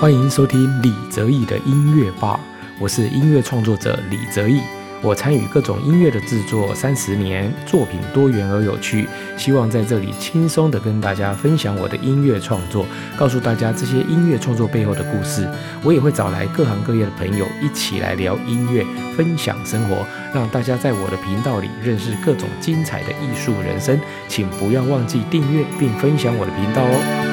[0.00, 2.40] 欢迎收听李泽义的音乐吧，
[2.78, 4.58] 我是音乐创作者李泽义。
[5.02, 15.46] 我参与各种音乐的制作三十年，作品多元而有趣，希望在这里轻松的跟大家分享我的音乐创作，告诉大家这些音乐创作背后的故事。
[15.84, 18.82] 我也会找来各行各业的朋友一起来聊音乐，
[19.18, 24.00] 分享生活，让大家在我的频道里认识各种精彩的艺术人生。
[24.28, 27.29] 请不要忘记订阅并分享我的频道哦。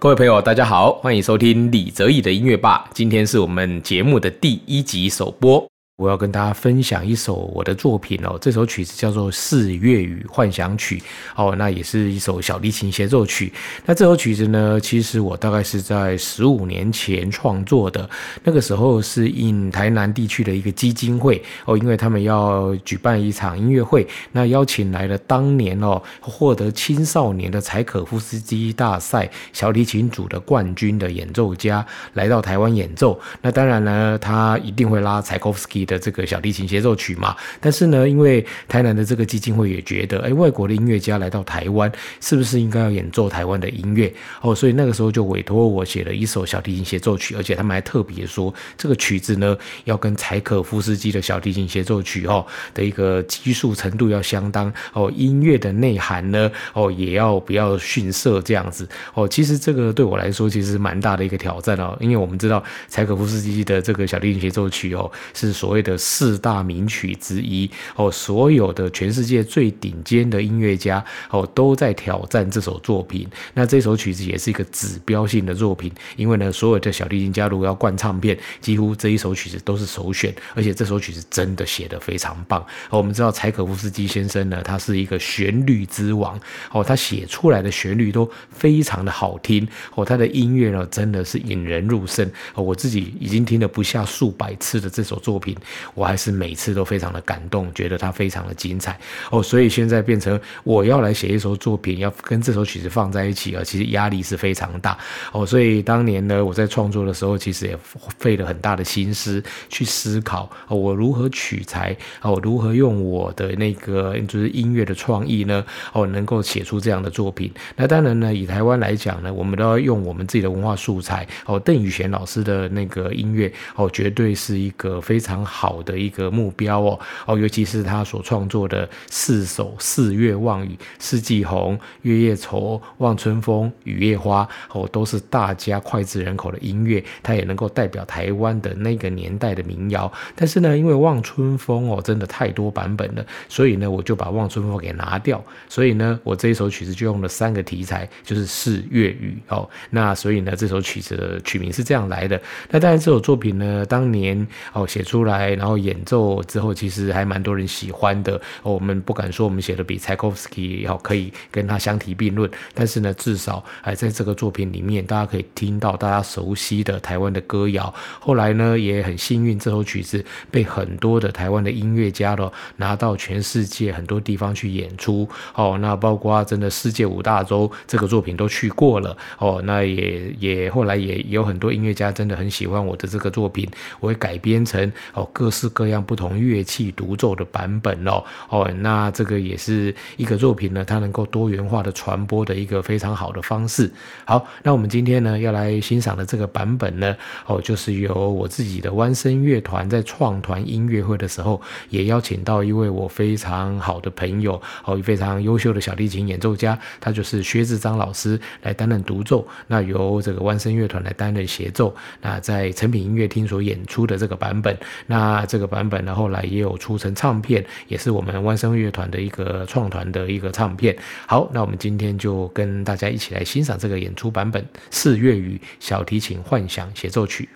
[0.00, 2.88] 各位朋友，大家好，欢迎收听李泽义的音乐吧。
[2.94, 5.68] 今天是我们节目的第一集首播。
[5.98, 10.96] 我要跟大家分享一首我的作品哦，这首曲子叫做《四月雨幻想曲》
[11.34, 13.52] 哦，那也是一首小提琴协奏曲。
[13.84, 18.08] 那这首曲子呢，其实我大概是在十五年前创作的，
[18.44, 33.18] 那个时候是应台南地区的一个基金会哦，因为他们要举办一场音乐会，那邀请来了当年哦获得青少年的柴可夫斯基大赛小提琴组的冠军的演奏家来到台湾演奏。
[33.42, 35.87] 那当然呢，他一定会拉柴可夫斯基。
[35.88, 44.12] 的这个小提琴协奏曲嘛，但是呢，因为台南的这个基金会也觉得，哎，外国的音乐家来到台湾，是不是应该要演奏台湾的音乐？
[44.42, 59.26] 哦，所以那个时候就委托我写了一首小提琴协奏曲，而且他们还特别说，这个曲子呢要跟柴可夫斯基的小提琴协奏曲哦的一个基数程度要相当哦，音乐的内涵呢哦也要不要逊色这样子哦。
[59.26, 65.77] 其实这个对我来说其实蛮大的一个挑战哦，因为我们知道柴可夫斯基的这个小提琴协奏曲哦是所谓。
[65.82, 73.26] 的四大名曲之一哦，所有的全世界最顶尖的音乐家哦都在挑战这首作品。
[73.54, 80.34] 那这首曲子也是一个指标性的作品，因为呢，所有的小提琴家如果要灌唱片，几乎这一首曲子都是首选。
[80.54, 82.60] 而且这首曲子真的写得非常棒
[82.90, 82.98] 哦。
[82.98, 86.38] 我们知道柴可夫斯基先生呢，他是一个旋律之王
[86.72, 92.62] 哦，他写出来的旋律都非常的好听哦，他的音乐呢真的是引人入胜哦。
[92.62, 95.56] 我自己已经听了不下数百次的这首作品。
[95.94, 98.98] 我还是每次都非常的感动，觉得它非常的精彩
[99.30, 104.96] 哦，所以现在变成我要来写一首作品，要跟这首曲子放在一起啊，其实压力是非常大
[105.32, 105.44] 哦。
[105.46, 107.78] 所以当年呢，我在创作的时候，其实也
[108.18, 117.52] 费了很大的心思去思考哦，我如何取材哦，如何用我的那个就是音乐的创意呢哦，能够写出这样的作品。
[117.76, 125.78] 那当然呢，以台湾来讲呢，我们都要用我们自己的文化素材哦，邓宇贤老师的那个音乐哦，绝对是一个非常好。
[125.88, 134.46] 的一个目标哦哦，尤其是他所创作的四首《四月望雨》《四季红》《月夜愁》《望春风》《雨夜花》
[134.78, 140.12] 哦，都是大家脍炙人口的音乐，它也能够代表台湾的那个年代的民谣。
[140.34, 145.42] 但是呢，因为《望春风》哦，真的太多版本了，所以呢，我就把《望春风》给拿掉。
[145.68, 149.66] 所以呢，我这一首曲子就用了三个题材，就是四月雨哦。
[149.90, 152.38] 那所以呢，这首曲子的曲名是这样来的。
[152.68, 155.37] 那当然，这首作品呢，当年哦写出来。
[155.50, 158.40] 然后演奏之后，其实还蛮多人喜欢的。
[158.62, 167.92] 我们不敢说我们写的比柴可夫斯基要可以跟他相提并论，但是呢，至少还在这个作品里面，大家可以听到大家熟悉的台湾的歌谣。
[168.20, 175.28] 后来呢，也很幸运，这首曲子被很多的台湾的音乐家了拿到全世界很多地方去演出。
[175.54, 179.16] 哦，那包括真的世界五大洲，这个作品都去过了。
[179.38, 183.68] 哦，那也也后来也有很多音乐家真的很喜欢我的这个作品，
[184.00, 185.27] 我会改编成哦。
[185.32, 193.90] 各式各样不同乐器独奏的版本哦哦，那这个也是一个作品呢，它能够多元化的传播的一个非常好的方式。
[194.24, 197.16] 好，那我们今天呢要来欣赏的这个版本呢，
[197.46, 201.60] 哦，就是由我自己的弯声乐团在创团音乐会的时候，
[201.90, 211.94] 也邀请到一位我非常好的朋友哦，非常优秀的小提琴演奏家，他就是薛志章老师来担任独奏，那由这个弯声乐团来担任协奏。
[212.20, 215.17] 那在成品音乐厅所演出的这个版本，那。
[215.18, 220.96] 那这个版本呢，后来也有出成唱片，也是我们万声乐团的一个创团的一个唱片。
[221.26, 224.62] 好，那我们今天就跟大家一起来欣赏这个演出版本
[224.92, 227.48] 《四月雨小提琴幻想协奏曲》。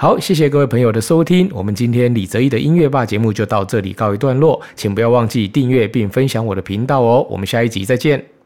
[0.00, 1.50] 好，谢谢各位朋友的收听。
[1.52, 7.26] 我们今天李泽义的音乐吧节目就到这里告一段落，请不要忘记订阅并分享我的频道哦。
[7.28, 8.37] 我们下一集再见。